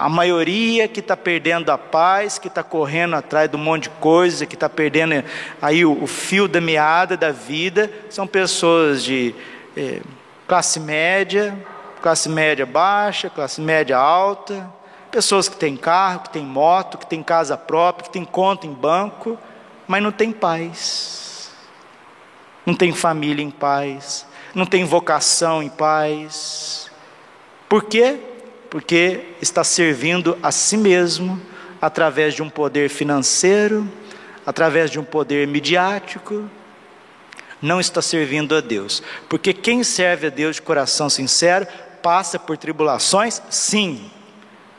A 0.00 0.08
maioria 0.08 0.88
que 0.88 1.00
está 1.00 1.14
perdendo 1.14 1.68
a 1.68 1.76
paz, 1.76 2.38
que 2.38 2.48
está 2.48 2.62
correndo 2.62 3.16
atrás 3.16 3.50
de 3.50 3.54
um 3.54 3.58
monte 3.58 3.82
de 3.82 3.90
coisa, 3.90 4.46
que 4.46 4.54
está 4.54 4.66
perdendo 4.66 5.22
aí 5.60 5.84
o, 5.84 6.02
o, 6.02 6.06
fio 6.06 6.48
da 6.48 6.58
meada 6.58 7.18
da 7.18 7.30
vida, 7.30 7.92
são 8.08 8.26
pessoas 8.26 9.04
de 9.04 9.34
eh, 9.76 10.00
classe 10.48 10.80
média, 10.80 11.54
classe 12.00 12.30
média 12.30 12.64
baixa, 12.64 13.28
classe 13.28 13.60
média 13.60 13.98
alta, 13.98 14.72
pessoas 15.10 15.50
que 15.50 15.56
têm 15.56 15.76
carro, 15.76 16.20
que 16.20 16.30
têm 16.30 16.46
moto, 16.46 16.96
que 16.96 17.06
têm 17.06 17.22
casa 17.22 17.54
própria, 17.58 18.04
que 18.04 18.10
têm 18.10 18.24
conta 18.24 18.66
em 18.66 18.72
banco, 18.72 19.36
mas 19.86 20.02
não 20.02 20.10
tem 20.10 20.32
paz, 20.32 21.52
não 22.64 22.74
tem 22.74 22.90
família 22.90 23.44
em 23.44 23.50
paz, 23.50 24.26
não 24.54 24.64
tem 24.64 24.82
vocação 24.82 25.62
em 25.62 25.68
paz. 25.68 26.90
Por 27.68 27.84
quê? 27.84 28.18
Porque 28.70 29.20
está 29.42 29.64
servindo 29.64 30.38
a 30.40 30.52
si 30.52 30.76
mesmo 30.76 31.40
através 31.80 32.34
de 32.34 32.42
um 32.42 32.48
poder 32.48 32.88
financeiro, 32.88 33.90
através 34.46 34.90
de 34.90 34.98
um 34.98 35.04
poder 35.04 35.46
midiático, 35.48 36.48
não 37.60 37.80
está 37.80 38.00
servindo 38.00 38.54
a 38.54 38.60
Deus. 38.60 39.02
Porque 39.28 39.52
quem 39.52 39.82
serve 39.82 40.28
a 40.28 40.30
Deus 40.30 40.56
de 40.56 40.62
coração 40.62 41.10
sincero 41.10 41.66
passa 42.00 42.38
por 42.38 42.56
tribulações, 42.56 43.42
sim. 43.50 44.10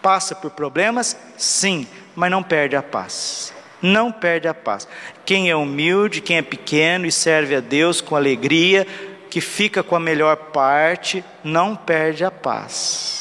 Passa 0.01 0.33
por 0.33 0.51
problemas, 0.51 1.15
sim, 1.37 1.85
mas 2.15 2.31
não 2.31 2.41
perde 2.41 2.75
a 2.75 2.81
paz. 2.81 3.53
Não 3.81 4.11
perde 4.11 4.47
a 4.47 4.53
paz. 4.53 4.87
Quem 5.25 5.49
é 5.49 5.55
humilde, 5.55 6.21
quem 6.21 6.37
é 6.37 6.41
pequeno 6.41 7.05
e 7.05 7.11
serve 7.11 7.55
a 7.55 7.59
Deus 7.59 7.99
com 7.99 8.15
alegria, 8.15 8.87
que 9.29 9.41
fica 9.41 9.83
com 9.83 9.95
a 9.95 9.99
melhor 9.99 10.35
parte, 10.35 11.23
não 11.43 11.75
perde 11.75 12.23
a 12.23 12.31
paz. 12.31 13.20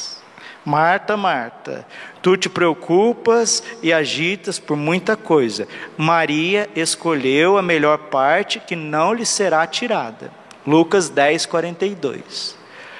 Marta, 0.70 1.16
Marta, 1.16 1.84
tu 2.22 2.36
te 2.36 2.48
preocupas 2.48 3.60
e 3.82 3.92
agitas 3.92 4.60
por 4.60 4.76
muita 4.76 5.16
coisa. 5.16 5.66
Maria 5.98 6.70
escolheu 6.76 7.58
a 7.58 7.62
melhor 7.62 7.98
parte 7.98 8.60
que 8.60 8.76
não 8.76 9.12
lhe 9.12 9.26
será 9.26 9.66
tirada. 9.66 10.30
Lucas 10.64 11.08
10, 11.08 11.46
42. 11.46 12.56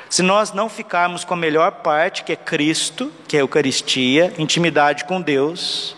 Se 0.09 0.21
nós 0.21 0.53
não 0.53 0.69
ficarmos 0.69 1.23
com 1.23 1.35
a 1.35 1.37
melhor 1.37 1.71
parte, 1.71 2.25
que 2.25 2.33
é 2.33 2.37
Cristo, 2.37 3.13
que 3.29 3.37
é 3.37 3.39
a 3.39 3.43
Eucaristia, 3.45 4.35
intimidade 4.37 5.05
com 5.05 5.21
Deus, 5.21 5.97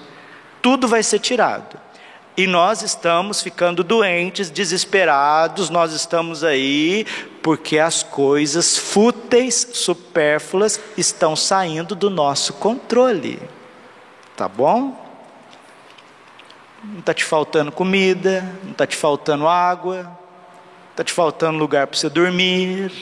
tudo 0.61 0.87
vai 0.87 1.03
ser 1.03 1.21
tirado. 1.21 1.81
E 2.37 2.47
nós 2.47 2.83
estamos 2.83 3.41
ficando 3.41 3.83
doentes, 3.83 4.51
desesperados, 4.51 5.71
nós 5.71 5.95
estamos 5.95 6.45
aí 6.45 7.07
porque 7.43 7.79
as 7.79 8.03
coisas 8.03 8.79
fúteis, 8.79 9.69
supérfluas 9.73 10.81
estão 10.97 11.35
saindo 11.35 11.95
do 11.97 12.09
nosso 12.09 12.55
controle. 12.55 13.43
Tá 14.37 14.47
bom? 14.47 14.97
Não 16.85 17.01
está 17.01 17.13
te 17.13 17.25
faltando 17.25 17.73
comida, 17.73 18.43
não 18.63 18.73
está 18.73 18.87
te 18.87 18.97
faltando 18.97 19.49
água, 19.49 20.19
está 20.91 21.03
te 21.03 21.13
faltando 21.13 21.59
lugar 21.59 21.87
para 21.87 21.99
você 21.99 22.09
dormir. 22.09 22.93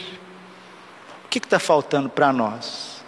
O 1.25 1.29
que 1.29 1.39
está 1.39 1.59
faltando 1.59 2.09
para 2.09 2.33
nós? 2.33 3.01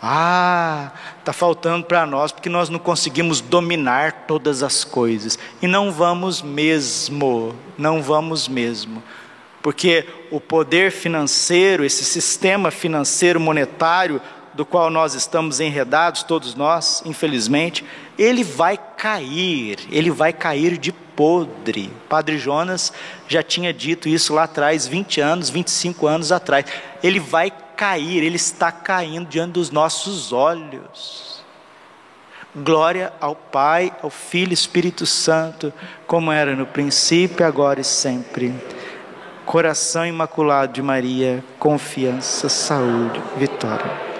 Ah, 0.00 0.90
está 1.20 1.32
faltando 1.32 1.86
para 1.86 2.04
nós 2.04 2.32
porque 2.32 2.48
nós 2.48 2.68
não 2.68 2.78
conseguimos 2.80 3.40
dominar 3.40 4.24
todas 4.26 4.62
as 4.64 4.82
coisas. 4.82 5.38
E 5.60 5.68
não 5.68 5.92
vamos 5.92 6.42
mesmo, 6.42 7.54
não 7.78 8.02
vamos 8.02 8.48
mesmo. 8.48 9.00
Porque 9.62 10.04
o 10.30 10.40
poder 10.40 10.90
financeiro, 10.90 11.84
esse 11.84 12.04
sistema 12.04 12.70
financeiro 12.70 13.38
monetário 13.38 14.20
do 14.54 14.66
qual 14.66 14.90
nós 14.90 15.14
estamos 15.14 15.60
enredados, 15.60 16.22
todos 16.22 16.54
nós, 16.54 17.02
infelizmente, 17.06 17.84
ele 18.18 18.44
vai 18.44 18.76
cair, 18.76 19.78
ele 19.90 20.10
vai 20.10 20.32
cair 20.32 20.76
de 20.76 20.92
podre. 20.92 21.90
Padre 22.08 22.38
Jonas 22.38 22.92
já 23.28 23.42
tinha 23.42 23.72
dito 23.72 24.08
isso 24.08 24.34
lá 24.34 24.44
atrás, 24.44 24.86
20 24.86 25.20
anos, 25.20 25.48
25 25.48 26.06
anos 26.06 26.32
atrás. 26.32 26.66
Ele 27.02 27.20
vai 27.20 27.52
cair, 27.76 28.22
ele 28.22 28.36
está 28.36 28.70
caindo 28.70 29.28
diante 29.28 29.52
dos 29.52 29.70
nossos 29.70 30.32
olhos. 30.32 31.42
Glória 32.54 33.12
ao 33.18 33.34
Pai, 33.34 33.94
ao 34.02 34.10
Filho 34.10 34.50
e 34.50 34.54
Espírito 34.54 35.06
Santo, 35.06 35.72
como 36.06 36.30
era 36.30 36.54
no 36.54 36.66
princípio, 36.66 37.46
agora 37.46 37.80
e 37.80 37.84
sempre. 37.84 38.52
Coração 39.44 40.06
imaculado 40.06 40.72
de 40.72 40.82
Maria, 40.82 41.44
confiança, 41.58 42.48
saúde, 42.48 43.20
vitória. 43.36 44.11